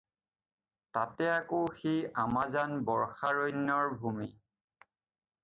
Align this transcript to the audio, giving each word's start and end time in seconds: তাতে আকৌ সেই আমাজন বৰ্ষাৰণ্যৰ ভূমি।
তাতে 0.95 1.27
আকৌ 1.41 1.65
সেই 1.81 1.99
আমাজন 2.23 2.73
বৰ্ষাৰণ্যৰ 2.89 3.95
ভূমি। 4.01 4.33